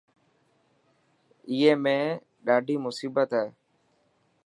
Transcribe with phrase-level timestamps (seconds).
[1.49, 1.95] اي ۾
[2.45, 3.47] ڏاڏي ماصوميت هي.